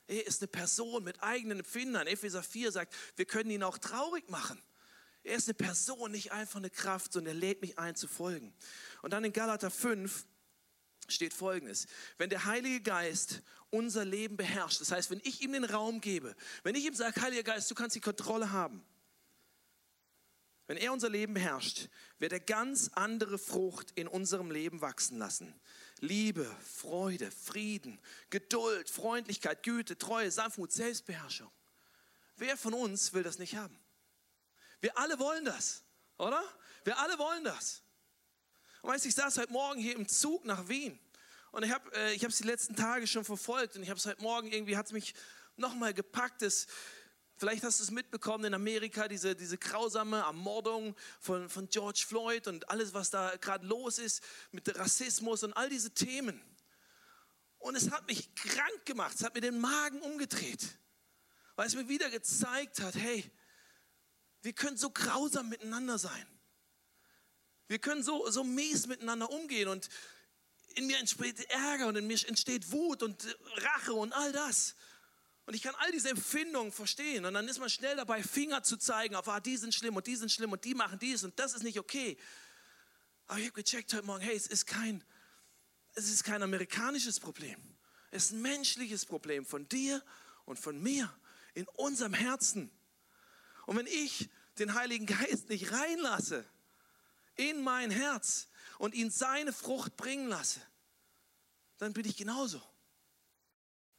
[0.07, 2.07] Er ist eine Person mit eigenen Empfindern.
[2.07, 4.61] Epheser 4 sagt, wir können ihn auch traurig machen.
[5.23, 8.53] Er ist eine Person, nicht einfach eine Kraft, sondern er lädt mich ein zu folgen.
[9.01, 10.25] Und dann in Galater 5
[11.09, 11.87] steht folgendes.
[12.17, 16.35] Wenn der Heilige Geist unser Leben beherrscht, das heißt, wenn ich ihm den Raum gebe,
[16.63, 18.85] wenn ich ihm sage, Heiliger Geist, du kannst die Kontrolle haben,
[20.67, 21.89] wenn er unser Leben beherrscht,
[22.19, 25.53] wird er ganz andere Frucht in unserem Leben wachsen lassen.
[26.01, 31.51] Liebe, Freude, Frieden, Geduld, Freundlichkeit, Güte, Treue, Sanftmut, Selbstbeherrschung.
[32.35, 33.77] Wer von uns will das nicht haben?
[34.79, 35.83] Wir alle wollen das,
[36.17, 36.43] oder?
[36.83, 37.81] Wir alle wollen das.
[38.81, 40.99] Und weißt du, ich saß heute Morgen hier im Zug nach Wien
[41.51, 44.21] und ich habe äh, es die letzten Tage schon verfolgt und ich habe es heute
[44.21, 45.15] Morgen irgendwie, hat es mich
[45.55, 46.67] nochmal gepackt, das,
[47.37, 52.47] Vielleicht hast du es mitbekommen in Amerika, diese, diese grausame Ermordung von, von George Floyd
[52.47, 56.41] und alles, was da gerade los ist mit Rassismus und all diese Themen.
[57.59, 60.79] Und es hat mich krank gemacht, es hat mir den Magen umgedreht,
[61.55, 63.23] weil es mir wieder gezeigt hat, hey,
[64.41, 66.27] wir können so grausam miteinander sein.
[67.67, 69.89] Wir können so, so mies miteinander umgehen und
[70.75, 74.75] in mir entsteht Ärger und in mir entsteht Wut und Rache und all das.
[75.47, 77.23] Und ich kann all diese Empfindungen verstehen.
[77.23, 80.05] Und dann ist man schnell dabei, Finger zu zeigen auf, ah, die sind schlimm und
[80.05, 82.17] die sind schlimm und die machen dies und das ist nicht okay.
[83.27, 85.01] Aber ich habe gecheckt heute Morgen, hey, es ist kein,
[85.95, 87.57] es ist kein amerikanisches Problem.
[88.11, 90.03] Es ist ein menschliches Problem von dir
[90.43, 91.17] und von mir
[91.53, 92.69] in unserem Herzen.
[93.67, 94.29] Und wenn ich
[94.59, 96.43] den Heiligen Geist nicht reinlasse
[97.35, 100.59] in mein Herz und ihn seine Frucht bringen lasse,
[101.77, 102.61] dann bin ich genauso.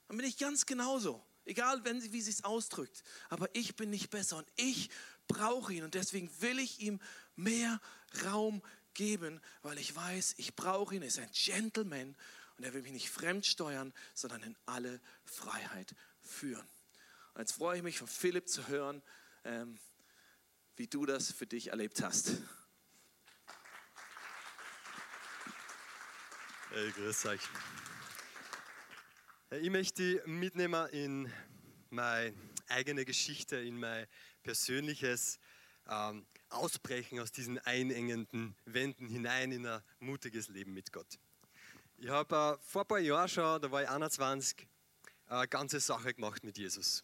[0.09, 1.25] Dann bin ich ganz genauso.
[1.49, 3.03] Egal, wenn wie sie es ausdrückt.
[3.31, 4.91] Aber ich bin nicht besser und ich
[5.29, 5.83] brauche ihn.
[5.83, 7.01] Und deswegen will ich ihm
[7.37, 7.81] mehr
[8.23, 11.01] Raum geben, weil ich weiß, ich brauche ihn.
[11.01, 12.15] Er ist ein Gentleman
[12.59, 16.69] und er will mich nicht fremd steuern, sondern in alle Freiheit führen.
[17.33, 19.01] Und jetzt freue ich mich von Philipp zu hören,
[19.45, 19.79] ähm,
[20.77, 22.33] wie du das für dich erlebt hast.
[26.69, 27.41] Hey, grüß euch.
[29.51, 31.33] Ich möchte mitnehmen in
[31.89, 32.35] meine
[32.69, 34.07] eigene Geschichte, in mein
[34.43, 35.39] persönliches
[35.89, 41.19] ähm, Ausbrechen aus diesen einengenden Wänden hinein in ein mutiges Leben mit Gott.
[41.97, 44.69] Ich habe äh, vor ein paar Jahren schon, da war ich 21,
[45.29, 47.03] eine ganze Sache gemacht mit Jesus.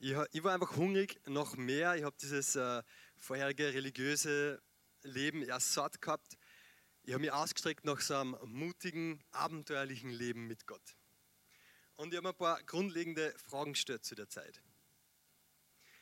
[0.00, 1.94] Ich, ich war einfach hungrig nach mehr.
[1.94, 2.82] Ich habe dieses äh,
[3.16, 4.60] vorherige religiöse
[5.02, 6.36] Leben erst satt gehabt.
[7.04, 10.96] Ich habe mich ausgestreckt nach so einem mutigen, abenteuerlichen Leben mit Gott.
[12.00, 14.62] Und ich habe ein paar grundlegende Fragen gestellt zu der Zeit.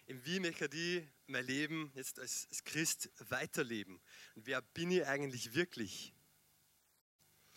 [0.07, 4.01] Wie möchte ich mein Leben jetzt als Christ weiterleben?
[4.37, 6.15] Und wer bin ich eigentlich wirklich?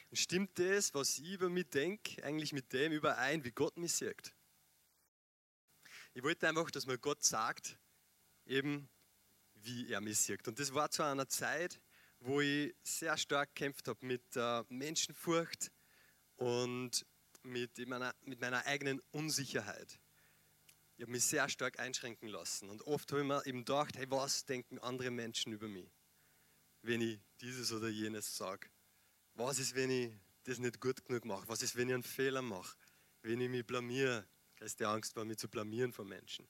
[0.09, 3.93] Und stimmt das, was ich über mich denke, eigentlich mit dem überein, wie Gott mich
[3.93, 4.33] sieht?
[6.15, 7.77] Ich wollte einfach, dass mir Gott sagt,
[8.47, 8.89] eben
[9.53, 10.47] wie er mich sieht.
[10.47, 11.79] Und das war zu einer Zeit,
[12.19, 15.71] wo ich sehr stark gekämpft habe mit äh, Menschenfurcht
[16.37, 17.05] und
[17.43, 19.99] mit meiner, mit meiner eigenen Unsicherheit.
[20.97, 22.69] Ich habe mich sehr stark einschränken lassen.
[22.69, 25.89] Und oft habe ich mir eben gedacht, hey, was denken andere Menschen über mich,
[26.83, 28.69] wenn ich dieses oder jenes sage?
[29.33, 31.47] Was ist, wenn ich das nicht gut genug mache?
[31.47, 32.77] Was ist, wenn ich einen Fehler mache?
[33.21, 34.27] Wenn ich mich blamiere?
[34.57, 36.47] Da ist die Angst vor, mich zu blamieren von Menschen.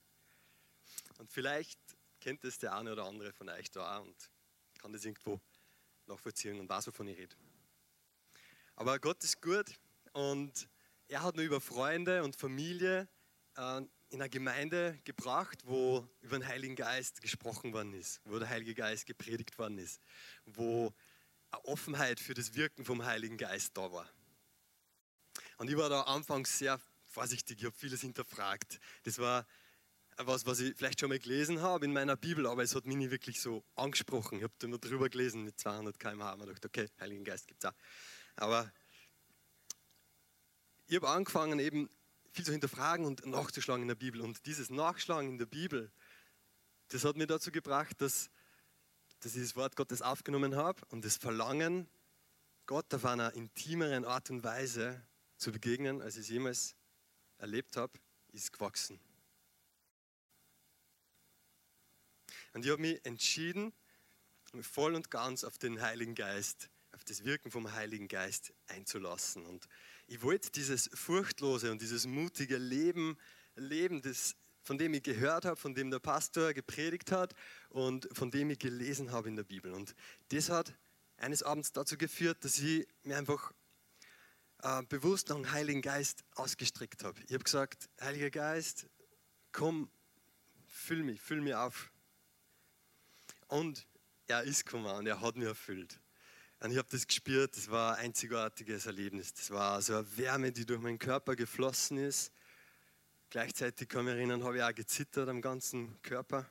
[1.17, 1.79] Und vielleicht
[2.19, 4.29] kennt das der eine oder andere von euch da auch und
[4.79, 5.39] kann das irgendwo
[6.07, 7.35] nachvollziehen und weiß, wovon ich rede.
[8.75, 9.73] Aber Gott ist gut
[10.13, 10.67] und
[11.11, 13.07] er hat mir über Freunde und Familie
[13.57, 18.47] äh, in eine Gemeinde gebracht, wo über den Heiligen Geist gesprochen worden ist, wo der
[18.47, 20.01] Heilige Geist gepredigt worden ist,
[20.45, 20.93] wo
[21.51, 24.09] eine Offenheit für das Wirken vom Heiligen Geist da war.
[25.57, 28.79] Und ich war da anfangs sehr vorsichtig, ich habe vieles hinterfragt.
[29.03, 29.45] Das war
[30.15, 32.95] was, was ich vielleicht schon mal gelesen habe in meiner Bibel, aber es hat mich
[32.95, 34.37] nicht wirklich so angesprochen.
[34.37, 37.65] Ich habe da nur drüber gelesen mit 200 km/h und gedacht, okay, Heiligen Geist gibt
[37.65, 37.75] es auch.
[38.37, 38.71] Aber
[40.91, 41.89] ich habe angefangen, eben
[42.31, 44.19] viel zu hinterfragen und nachzuschlagen in der Bibel.
[44.19, 45.89] Und dieses Nachschlagen in der Bibel,
[46.89, 48.29] das hat mich dazu gebracht, dass,
[49.21, 51.87] dass ich das Wort Gottes aufgenommen habe und das Verlangen,
[52.65, 55.01] Gott auf einer intimeren Art und Weise
[55.37, 56.75] zu begegnen, als ich es jemals
[57.37, 57.93] erlebt habe,
[58.33, 58.99] ist gewachsen.
[62.51, 63.71] Und ich habe mich entschieden,
[64.59, 69.45] voll und ganz auf den Heiligen Geist, auf das Wirken vom Heiligen Geist einzulassen.
[69.45, 69.69] Und
[70.11, 73.17] ich wollte dieses furchtlose und dieses mutige Leben
[73.55, 77.33] leben, das, von dem ich gehört habe, von dem der Pastor gepredigt hat
[77.69, 79.71] und von dem ich gelesen habe in der Bibel.
[79.71, 79.95] Und
[80.27, 80.73] das hat
[81.15, 83.53] eines Abends dazu geführt, dass ich mir einfach
[84.63, 87.17] äh, bewusst nach dem Heiligen Geist ausgestreckt habe.
[87.27, 88.87] Ich habe gesagt, Heiliger Geist,
[89.53, 89.89] komm,
[90.67, 91.89] füll mich, füll mich auf.
[93.47, 93.87] Und
[94.27, 96.01] er ist gekommen und er hat mich erfüllt.
[96.61, 99.33] Und ich habe das gespürt, das war ein einzigartiges Erlebnis.
[99.33, 102.31] Das war so eine Wärme, die durch meinen Körper geflossen ist.
[103.31, 106.47] Gleichzeitig kann ich mich erinnern, habe ich auch gezittert am ganzen Körper.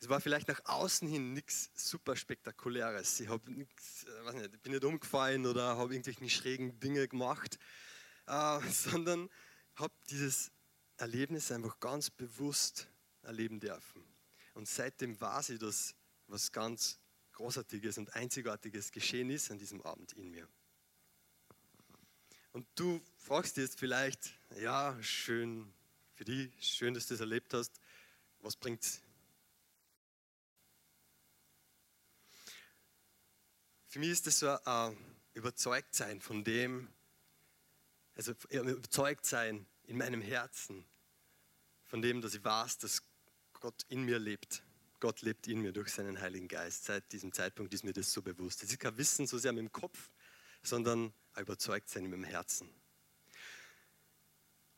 [0.00, 3.20] Es war vielleicht nach außen hin nichts super spektakuläres.
[3.20, 7.58] Ich habe nichts, äh, weiß nicht, bin nicht umgefallen oder habe irgendwelche schrägen Dinge gemacht,
[8.26, 9.28] äh, sondern
[9.74, 10.50] habe dieses
[10.96, 12.88] Erlebnis einfach ganz bewusst
[13.20, 14.02] erleben dürfen.
[14.54, 15.94] Und seitdem weiß ich, dass
[16.26, 16.98] was ganz
[17.32, 20.48] Großartiges und Einzigartiges geschehen ist an diesem Abend in mir.
[22.52, 25.72] Und du fragst jetzt vielleicht, ja, schön
[26.14, 27.80] für dich, schön, dass du das erlebt hast.
[28.40, 29.00] Was bringt's?
[33.88, 34.96] Für mich ist das so ein
[35.34, 36.88] Überzeugtsein von dem,
[38.14, 40.84] also überzeugt sein in meinem Herzen,
[41.84, 43.02] von dem, dass ich weiß, dass
[43.54, 44.62] Gott in mir lebt
[45.02, 46.84] Gott lebt in mir durch seinen Heiligen Geist.
[46.84, 48.62] Seit diesem Zeitpunkt ist mir das so bewusst.
[48.62, 50.12] Es ist kein Wissen so sehr mit dem Kopf,
[50.62, 52.72] sondern ein Überzeugtsein mit dem Herzen.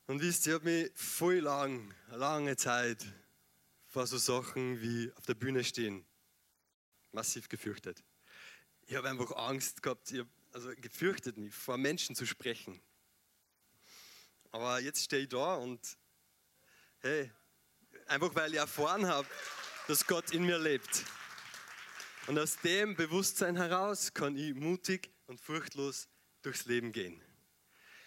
[0.06, 3.04] Und wisst ihr, ich habe mich voll lang, lange Zeit
[3.86, 6.06] vor so Sachen wie auf der Bühne stehen
[7.12, 8.02] massiv gefürchtet.
[8.86, 12.80] Ich habe einfach Angst gehabt, ich habe also gefürchtet mich, vor Menschen zu sprechen.
[14.52, 15.98] Aber jetzt stehe ich da und
[17.00, 17.30] hey,
[18.06, 19.28] einfach weil ich erfahren habe,
[19.86, 21.04] dass Gott in mir lebt.
[22.26, 26.08] Und aus dem Bewusstsein heraus kann ich mutig und furchtlos
[26.40, 27.20] durchs Leben gehen.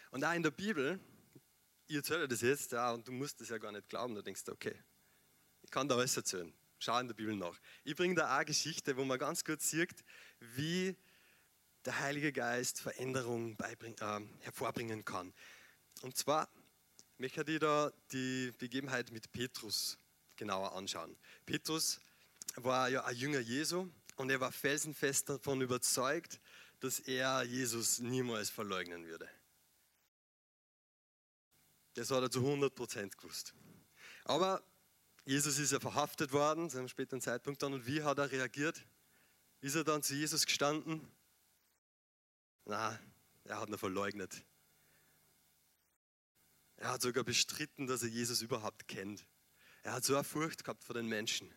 [0.09, 0.99] Und auch in der Bibel,
[1.87, 4.43] ihr erzählt das jetzt, ja, und du musst das ja gar nicht glauben, da denkst
[4.45, 4.75] du, okay,
[5.61, 6.51] ich kann da alles erzählen.
[6.79, 7.59] Schau in der Bibel nach.
[7.83, 10.03] Ich bringe da auch eine Geschichte, wo man ganz kurz sieht,
[10.39, 10.95] wie
[11.85, 15.33] der Heilige Geist Veränderung äh, hervorbringen kann.
[16.01, 16.49] Und zwar
[17.17, 19.97] möchte ich da die Begebenheit mit Petrus
[20.37, 21.17] genauer anschauen.
[21.45, 21.99] Petrus
[22.55, 26.39] war ja ein Jünger Jesu und er war felsenfest davon überzeugt,
[26.79, 29.29] dass er Jesus niemals verleugnen würde.
[31.95, 33.53] Das hat er zu 100% gewusst.
[34.25, 34.63] Aber
[35.25, 37.73] Jesus ist ja verhaftet worden, zu einem späteren Zeitpunkt dann.
[37.73, 38.85] Und wie hat er reagiert?
[39.61, 41.01] Ist er dann zu Jesus gestanden?
[42.65, 42.99] Na,
[43.45, 44.43] er hat ihn verleugnet.
[46.75, 49.25] Er hat sogar bestritten, dass er Jesus überhaupt kennt.
[49.87, 51.49] Er hat so eine Furcht gehabt vor den Menschen.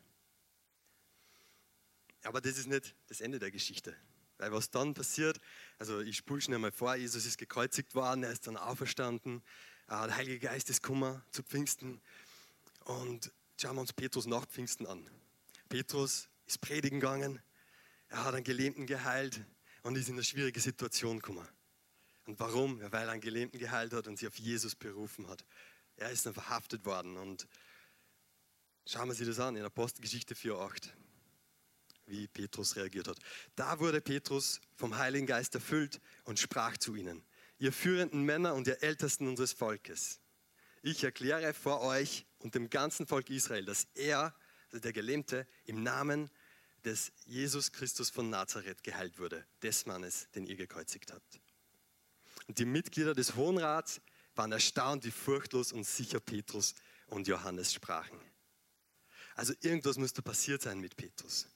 [2.23, 3.97] Aber das ist nicht das Ende der Geschichte.
[4.39, 5.41] Weil was dann passiert,
[5.81, 9.43] also ich spule schnell mal vor, Jesus ist gekreuzigt worden, er ist dann auferstanden,
[9.89, 12.01] der Heilige Geist ist gekommen zu Pfingsten
[12.85, 15.11] und schauen wir uns Petrus nach Pfingsten an.
[15.69, 17.43] Petrus ist predigen gegangen,
[18.11, 19.45] er hat einen Gelähmten geheilt
[19.83, 21.49] und ist in eine schwierige Situation gekommen.
[22.27, 22.81] Und warum?
[22.81, 25.45] Weil er einen Gelähmten geheilt hat und sich auf Jesus berufen hat.
[25.97, 27.49] Er ist dann verhaftet worden und
[28.91, 30.89] schauen wir sich das an in Apostelgeschichte 4,8
[32.07, 33.19] wie Petrus reagiert hat.
[33.55, 37.23] Da wurde Petrus vom Heiligen Geist erfüllt und sprach zu ihnen,
[37.59, 40.19] ihr führenden Männer und ihr Ältesten unseres Volkes,
[40.83, 44.35] ich erkläre vor euch und dem ganzen Volk Israel, dass er,
[44.67, 46.31] also der Gelähmte, im Namen
[46.85, 51.41] des Jesus Christus von Nazareth geheilt wurde, des Mannes, den ihr gekreuzigt habt.
[52.49, 54.01] Und die Mitglieder des Hohen Rats
[54.35, 56.75] waren erstaunt, wie furchtlos und sicher Petrus
[57.09, 58.19] und Johannes sprachen.
[59.41, 61.49] Also irgendwas musste passiert sein mit Petrus.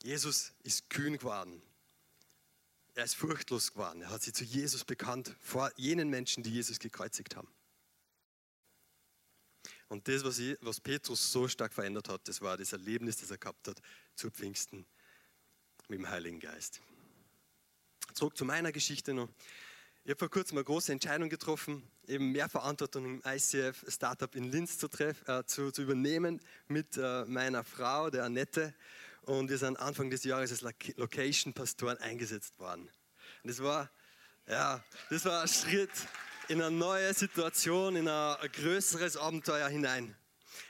[0.00, 1.60] Jesus ist kühn geworden.
[2.94, 4.00] Er ist furchtlos geworden.
[4.00, 7.52] Er hat sich zu Jesus bekannt vor jenen Menschen, die Jesus gekreuzigt haben.
[9.88, 13.32] Und das, was, ich, was Petrus so stark verändert hat, das war das Erlebnis, das
[13.32, 13.82] er gehabt hat
[14.14, 14.86] zu Pfingsten
[15.88, 16.80] mit dem Heiligen Geist.
[18.12, 19.30] Zurück zu meiner Geschichte noch.
[20.06, 24.52] Ich habe vor kurzem eine große Entscheidung getroffen, eben mehr Verantwortung im ICF Startup in
[24.52, 28.74] Linz zu, treff, äh, zu, zu übernehmen mit äh, meiner Frau, der Annette
[29.22, 32.82] und wir sind Anfang des Jahres als Location-Pastoren eingesetzt worden.
[32.82, 33.90] Und das war,
[34.46, 35.88] ja, das war ein Schritt
[36.48, 40.14] in eine neue Situation, in ein größeres Abenteuer hinein.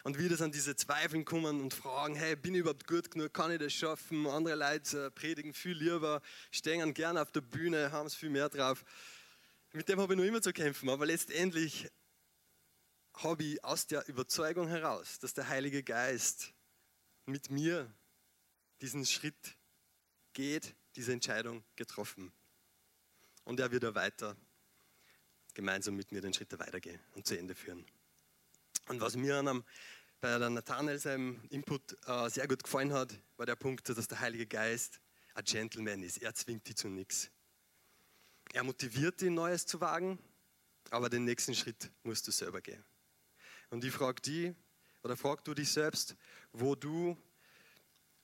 [0.05, 3.35] Und wie das an diese Zweifel kommen und fragen, hey, bin ich überhaupt gut genug,
[3.35, 4.29] kann ich das schaffen?
[4.29, 8.49] Andere Leute äh, predigen viel lieber, stehen gerne auf der Bühne, haben es viel mehr
[8.49, 8.85] drauf.
[9.77, 11.91] Mit dem habe ich noch immer zu kämpfen, aber letztendlich
[13.15, 16.55] habe ich aus der Überzeugung heraus, dass der Heilige Geist
[17.27, 17.93] mit mir
[18.81, 19.57] diesen Schritt
[20.33, 22.33] geht, diese Entscheidung getroffen.
[23.43, 24.37] Und er wird weiter
[25.55, 27.85] gemeinsam mit mir den Schritt weitergehen und zu Ende führen.
[28.87, 29.65] Und was mir an einem,
[30.21, 34.21] bei der Nathanael seinem Input äh, sehr gut gefallen hat, war der Punkt, dass der
[34.21, 35.01] Heilige Geist
[35.35, 36.23] ein Gentleman ist.
[36.23, 37.33] Er zwingt dich zu nichts.
[38.53, 40.19] Er motiviert dich, Neues zu wagen,
[40.91, 42.85] aber den nächsten Schritt musst du selber gehen.
[43.71, 44.55] Und ich frage dich,
[45.03, 46.17] oder frag du dich selbst,
[46.53, 47.17] wo du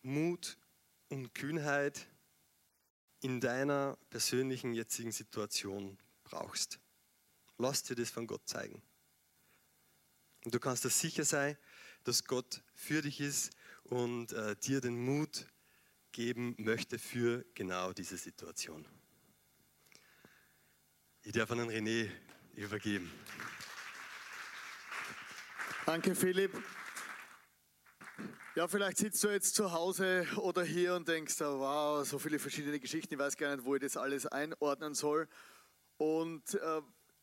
[0.02, 0.56] Mut
[1.08, 2.06] und Kühnheit
[3.20, 6.78] in deiner persönlichen jetzigen Situation brauchst.
[7.58, 8.82] Lass dir das von Gott zeigen.
[10.44, 11.58] Und du kannst dir sicher sein,
[12.04, 13.50] dass Gott für dich ist
[13.84, 15.46] und äh, dir den Mut
[16.12, 18.86] geben möchte für genau diese Situation.
[21.22, 22.10] Ich darf an René
[22.56, 23.12] übergeben.
[25.84, 26.50] Danke, Philipp.
[28.56, 32.38] Ja, vielleicht sitzt du jetzt zu Hause oder hier und denkst, oh, wow, so viele
[32.38, 35.28] verschiedene Geschichten, ich weiß gar nicht, wo ich das alles einordnen soll.
[35.98, 36.80] Und äh,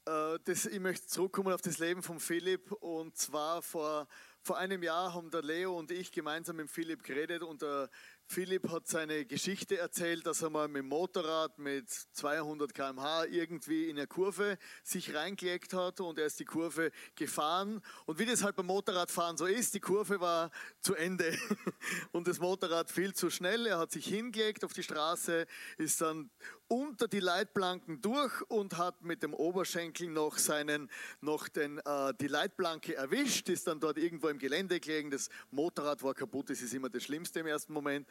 [0.08, 2.72] äh, das, ich möchte zurückkommen auf das Leben von Philipp.
[2.74, 4.08] Und zwar vor,
[4.42, 7.90] vor einem Jahr haben der Leo und ich gemeinsam mit Philipp geredet und der
[8.30, 13.90] Philipp hat seine Geschichte erzählt, dass er mal mit dem Motorrad mit 200 km/h irgendwie
[13.90, 17.82] in eine Kurve sich reingelegt hat und er ist die Kurve gefahren.
[18.06, 21.38] Und wie das halt beim Motorradfahren so ist, die Kurve war zu Ende
[22.12, 23.66] und das Motorrad viel zu schnell.
[23.66, 26.30] Er hat sich hingelegt auf die Straße, ist dann
[26.68, 30.90] unter die Leitplanken durch und hat mit dem Oberschenkel noch seinen,
[31.22, 35.10] noch den, äh, die Leitplanke erwischt, ist dann dort irgendwo im Gelände gelegen.
[35.10, 38.06] Das Motorrad war kaputt, das ist immer das Schlimmste im ersten Moment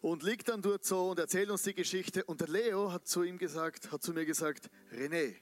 [0.00, 2.24] und liegt dann dort so und erzählt uns die Geschichte.
[2.24, 5.34] Und der Leo hat zu ihm gesagt, hat zu mir gesagt, René,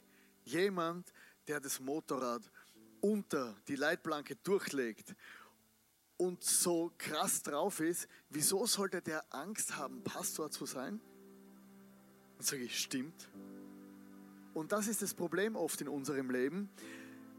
[0.44, 1.12] jemand,
[1.48, 2.42] der das Motorrad
[3.00, 5.14] unter die Leitplanke durchlegt
[6.16, 11.00] und so krass drauf ist, wieso sollte der Angst haben, Pastor zu sein?
[12.37, 13.28] Dann sage ich, stimmt.
[14.52, 16.68] Und das ist das Problem oft in unserem Leben.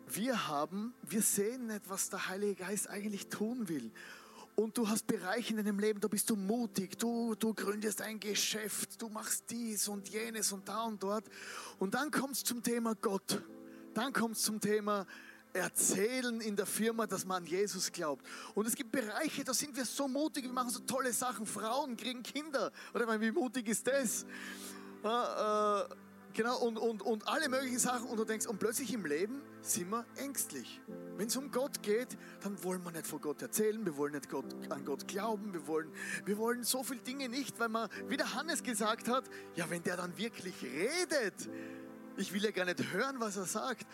[0.07, 3.91] Wir haben, wir sehen nicht, was der Heilige Geist eigentlich tun will.
[4.61, 8.19] Und du hast Bereiche in deinem Leben, da bist du mutig, du, du gründest ein
[8.19, 11.25] Geschäft, du machst dies und jenes und da und dort.
[11.79, 13.41] Und dann kommt es zum Thema Gott.
[13.95, 15.07] Dann kommt es zum Thema
[15.51, 18.23] erzählen in der Firma, dass man an Jesus glaubt.
[18.53, 21.47] Und es gibt Bereiche, da sind wir so mutig, wir machen so tolle Sachen.
[21.47, 22.71] Frauen kriegen Kinder.
[22.93, 24.27] Oder wie mutig ist das?
[25.03, 25.95] Äh, äh,
[26.33, 28.07] Genau, und, und, und alle möglichen Sachen.
[28.07, 30.81] Und du denkst, und plötzlich im Leben sind wir ängstlich.
[31.17, 34.29] Wenn es um Gott geht, dann wollen wir nicht von Gott erzählen, wir wollen nicht
[34.29, 35.91] Gott, an Gott glauben, wir wollen,
[36.25, 39.83] wir wollen so viele Dinge nicht, weil man, wie der Hannes gesagt hat, ja, wenn
[39.83, 41.49] der dann wirklich redet,
[42.17, 43.85] ich will ja gar nicht hören, was er sagt.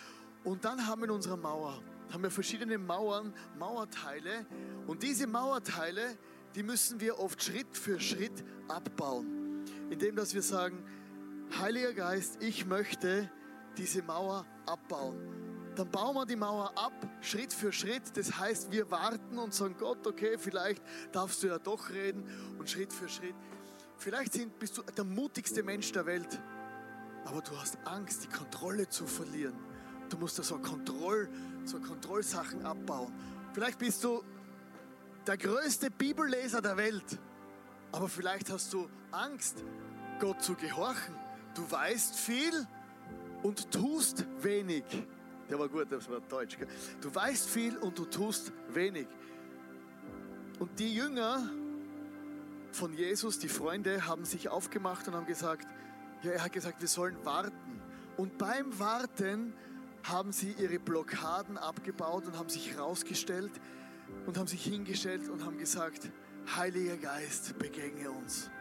[0.43, 4.45] Und dann haben wir in unserer Mauer, haben wir verschiedene Mauern, Mauerteile.
[4.85, 6.17] Und diese Mauerteile,
[6.55, 9.65] die müssen wir oft Schritt für Schritt abbauen.
[9.89, 10.83] Indem, dass wir sagen,
[11.59, 13.29] Heiliger Geist, ich möchte
[13.77, 15.17] diese Mauer abbauen.
[15.75, 18.15] Dann bauen wir die Mauer ab, Schritt für Schritt.
[18.15, 20.81] Das heißt, wir warten und sagen, Gott, okay, vielleicht
[21.11, 22.25] darfst du ja doch reden
[22.57, 23.35] und Schritt für Schritt.
[23.97, 26.39] Vielleicht bist du der mutigste Mensch der Welt,
[27.25, 29.55] aber du hast Angst, die Kontrolle zu verlieren.
[30.09, 31.29] Du musst da so, Kontroll,
[31.65, 33.13] so Kontrollsachen abbauen.
[33.53, 34.23] Vielleicht bist du
[35.25, 37.19] der größte Bibelleser der Welt,
[37.91, 39.63] aber vielleicht hast du Angst,
[40.19, 41.26] Gott zu gehorchen.
[41.57, 42.67] Du weißt viel
[43.41, 44.83] und tust wenig.
[45.49, 46.55] Der war gut, das war Deutsch.
[46.55, 46.67] Gell?
[47.01, 49.07] Du weißt viel und du tust wenig.
[50.59, 51.49] Und die Jünger
[52.71, 55.67] von Jesus, die Freunde, haben sich aufgemacht und haben gesagt,
[56.21, 57.81] ja, er hat gesagt, wir sollen warten.
[58.17, 59.55] Und beim Warten
[60.03, 63.51] haben sie ihre Blockaden abgebaut und haben sich rausgestellt
[64.27, 66.11] und haben sich hingestellt und haben gesagt,
[66.55, 68.51] Heiliger Geist, begegne uns.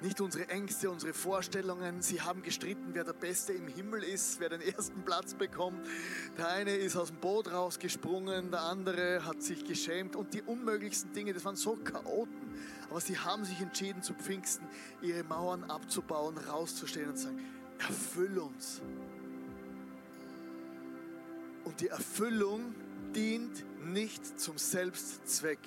[0.00, 2.02] Nicht unsere Ängste, unsere Vorstellungen.
[2.02, 5.84] Sie haben gestritten, wer der Beste im Himmel ist, wer den ersten Platz bekommt.
[6.36, 11.12] Der eine ist aus dem Boot rausgesprungen, der andere hat sich geschämt und die unmöglichsten
[11.12, 12.54] Dinge, das waren so Chaoten.
[12.88, 14.68] Aber sie haben sich entschieden, zu Pfingsten
[15.02, 17.44] ihre Mauern abzubauen, rauszustehen und zu sagen,
[17.80, 18.80] erfüll uns.
[21.64, 22.72] Und die Erfüllung
[23.16, 25.58] dient nicht zum Selbstzweck.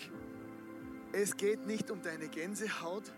[1.11, 3.11] Es geht nicht um deine Gänsehaut,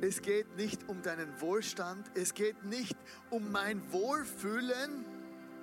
[0.00, 2.96] es geht nicht um deinen Wohlstand, es geht nicht
[3.30, 5.04] um mein Wohlfühlen,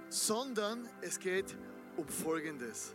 [0.09, 1.57] sondern es geht
[1.97, 2.93] um Folgendes.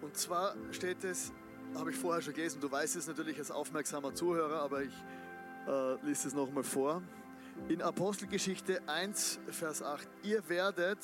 [0.00, 1.32] Und zwar steht es,
[1.74, 4.94] habe ich vorher schon gelesen, du weißt es natürlich als aufmerksamer Zuhörer, aber ich
[5.68, 7.02] äh, lese es nochmal vor.
[7.68, 10.98] In Apostelgeschichte 1, Vers 8, ihr werdet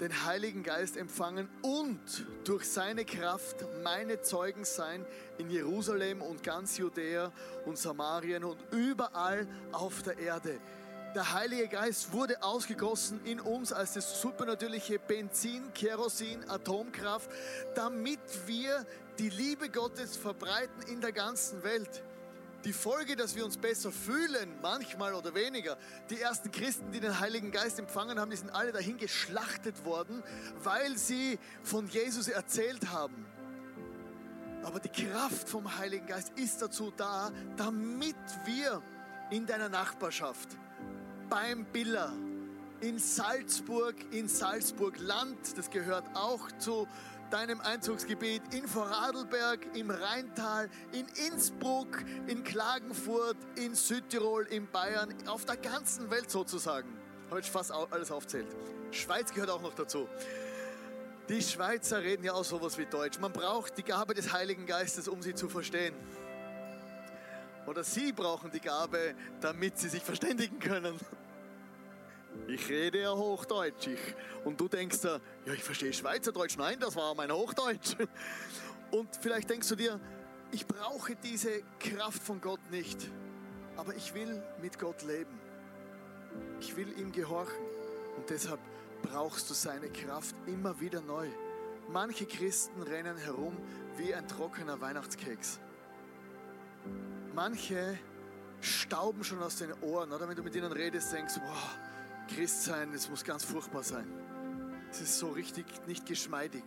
[0.00, 2.00] den Heiligen Geist empfangen und
[2.44, 5.04] durch seine Kraft meine Zeugen sein
[5.36, 7.30] in Jerusalem und ganz Judäa
[7.66, 10.58] und Samarien und überall auf der Erde.
[11.14, 17.28] Der Heilige Geist wurde ausgegossen in uns als das supernatürliche Benzin, Kerosin, Atomkraft,
[17.74, 18.86] damit wir
[19.18, 22.02] die Liebe Gottes verbreiten in der ganzen Welt.
[22.64, 25.78] Die Folge, dass wir uns besser fühlen, manchmal oder weniger.
[26.10, 30.22] Die ersten Christen, die den Heiligen Geist empfangen haben, die sind alle dahin geschlachtet worden,
[30.62, 33.24] weil sie von Jesus erzählt haben.
[34.62, 38.82] Aber die Kraft vom Heiligen Geist ist dazu da, damit wir
[39.30, 40.48] in deiner Nachbarschaft,
[41.30, 42.12] beim Biller,
[42.80, 46.86] in Salzburg, in Salzburg Land, das gehört auch zu
[47.30, 55.44] deinem Einzugsgebiet, in Vorarlberg, im Rheintal, in Innsbruck, in Klagenfurt, in Südtirol, in Bayern, auf
[55.44, 56.88] der ganzen Welt sozusagen.
[57.30, 58.48] Habe ich fast alles aufzählt.
[58.90, 60.08] Schweiz gehört auch noch dazu.
[61.28, 63.20] Die Schweizer reden ja auch sowas wie Deutsch.
[63.20, 65.94] Man braucht die Gabe des Heiligen Geistes, um sie zu verstehen.
[67.66, 70.98] Oder sie brauchen die Gabe, damit sie sich verständigen können.
[72.46, 73.88] Ich rede ja Hochdeutsch.
[73.88, 74.00] Ich,
[74.44, 75.20] und du denkst ja,
[75.52, 76.56] ich verstehe Schweizerdeutsch.
[76.56, 77.96] Nein, das war mein Hochdeutsch.
[78.90, 80.00] Und vielleicht denkst du dir,
[80.52, 82.98] ich brauche diese Kraft von Gott nicht.
[83.76, 85.38] Aber ich will mit Gott leben.
[86.60, 87.64] Ich will ihm gehorchen.
[88.16, 88.60] Und deshalb
[89.02, 91.28] brauchst du seine Kraft immer wieder neu.
[91.88, 93.56] Manche Christen rennen herum
[93.96, 95.60] wie ein trockener Weihnachtskeks.
[97.34, 97.98] Manche
[98.60, 101.78] stauben schon aus den Ohren, oder wenn du mit ihnen redest, denkst du, wow,
[102.34, 104.06] Christ sein, es muss ganz furchtbar sein.
[104.90, 106.64] Es ist so richtig nicht geschmeidig.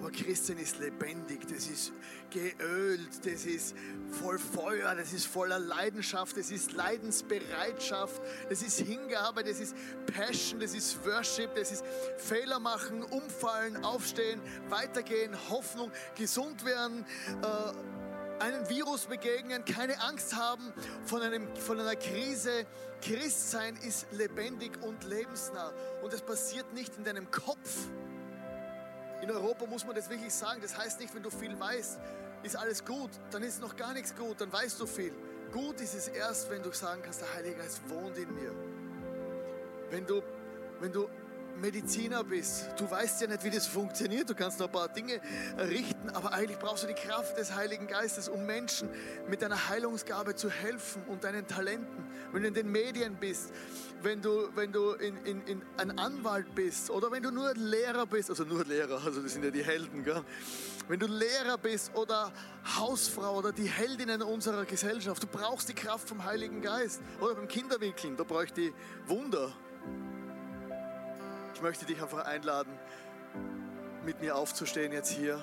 [0.00, 1.92] Aber Christian ist lebendig, das ist
[2.30, 3.76] geölt, das ist
[4.20, 10.58] voll Feuer, das ist voller Leidenschaft, das ist Leidensbereitschaft, das ist Hingabe, das ist Passion,
[10.58, 11.84] das ist Worship, das ist
[12.16, 17.04] Fehler machen, umfallen, aufstehen, weitergehen, Hoffnung, gesund werden.
[17.42, 17.99] Äh,
[18.40, 20.72] einen Virus begegnen, keine Angst haben
[21.04, 22.66] von, einem, von einer Krise.
[23.02, 25.72] Christsein ist lebendig und lebensnah.
[26.02, 27.88] Und es passiert nicht in deinem Kopf,
[29.22, 30.60] in Europa muss man das wirklich sagen.
[30.62, 31.98] Das heißt nicht, wenn du viel weißt,
[32.42, 33.10] ist alles gut.
[33.30, 34.40] Dann ist noch gar nichts gut.
[34.40, 35.12] Dann weißt du viel.
[35.52, 38.52] Gut ist es erst, wenn du sagen kannst, der Heilige Geist wohnt in mir.
[39.90, 40.22] Wenn du,
[40.80, 41.08] wenn du
[41.60, 42.66] Mediziner bist.
[42.78, 44.28] Du weißt ja nicht, wie das funktioniert.
[44.28, 45.20] Du kannst noch ein paar Dinge
[45.58, 48.88] richten, aber eigentlich brauchst du die Kraft des Heiligen Geistes, um Menschen
[49.28, 52.04] mit deiner Heilungsgabe zu helfen und deinen Talenten.
[52.32, 53.52] Wenn du in den Medien bist,
[54.02, 58.06] wenn du, wenn du in, in, in ein Anwalt bist oder wenn du nur Lehrer
[58.06, 60.24] bist, also nur Lehrer, also das sind ja die Helden, gell?
[60.88, 62.32] wenn du Lehrer bist oder
[62.76, 67.00] Hausfrau oder die Heldinnen unserer Gesellschaft, du brauchst die Kraft vom Heiligen Geist.
[67.20, 68.72] Oder beim Kinderwickeln, da bräuchte ich
[69.06, 69.52] Wunder.
[71.60, 72.72] Ich möchte dich einfach einladen,
[74.02, 75.38] mit mir aufzustehen jetzt hier.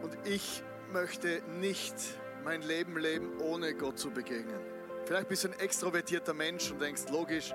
[0.00, 0.62] Und ich
[0.92, 1.92] möchte nicht
[2.44, 4.60] mein Leben leben, ohne Gott zu begegnen.
[5.06, 7.52] Vielleicht bist du ein extrovertierter Mensch und denkst, logisch,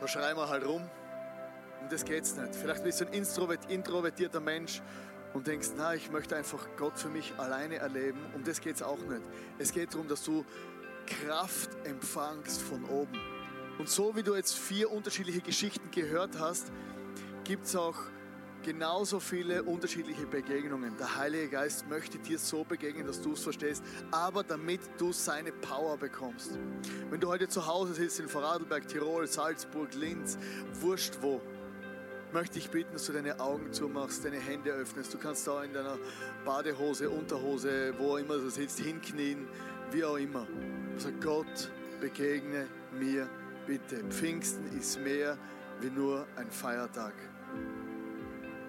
[0.00, 0.88] da schreien wir halt rum.
[1.82, 2.56] Und das geht's nicht.
[2.56, 3.12] Vielleicht bist du ein
[3.68, 4.80] introvertierter Mensch
[5.34, 8.24] und denkst, na, ich möchte einfach Gott für mich alleine erleben.
[8.34, 9.20] Um das geht's auch nicht.
[9.58, 10.46] Es geht darum, dass du
[11.06, 13.33] Kraft empfangst von oben.
[13.78, 16.72] Und so wie du jetzt vier unterschiedliche Geschichten gehört hast,
[17.44, 17.96] gibt es auch
[18.62, 20.96] genauso viele unterschiedliche Begegnungen.
[20.96, 25.52] Der Heilige Geist möchte dir so begegnen, dass du es verstehst, aber damit du seine
[25.52, 26.58] Power bekommst.
[27.10, 30.38] Wenn du heute zu Hause sitzt in Vorarlberg, Tirol, Salzburg, Linz,
[30.80, 31.42] wurscht wo,
[32.32, 35.12] möchte ich bitten, dass du deine Augen zumachst, deine Hände öffnest.
[35.12, 35.98] Du kannst da in deiner
[36.44, 39.46] Badehose, Unterhose, wo immer du sitzt, hinknien,
[39.90, 40.46] wie auch immer.
[40.96, 41.70] Sag Gott,
[42.00, 42.66] begegne
[42.98, 43.28] mir
[43.66, 44.04] bitte.
[44.10, 45.38] Pfingsten ist mehr
[45.80, 47.14] wie nur ein Feiertag.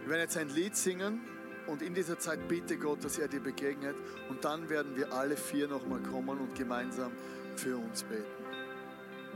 [0.02, 1.22] Wir werden jetzt ein Lied singen
[1.68, 3.96] und in dieser Zeit bitte Gott, dass er dir begegnet
[4.30, 7.12] und dann werden wir alle vier nochmal kommen und gemeinsam
[7.56, 8.24] für uns beten.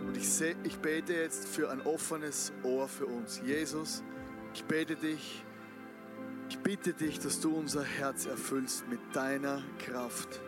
[0.05, 3.41] Und ich, seh, ich bete jetzt für ein offenes Ohr für uns.
[3.43, 4.03] Jesus,
[4.53, 5.43] ich bete dich,
[6.49, 10.39] ich bitte dich, dass du unser Herz erfüllst mit deiner Kraft.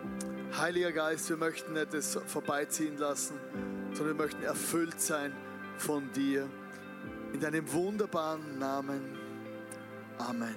[0.58, 3.36] Heiliger Geist, wir möchten nicht das vorbeiziehen lassen,
[3.94, 5.32] sondern wir möchten erfüllt sein
[5.78, 6.48] von dir.
[7.34, 9.18] In deinem wunderbaren Namen.
[10.18, 10.56] Amen.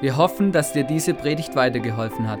[0.00, 2.40] Wir hoffen, dass dir diese Predigt weitergeholfen hat.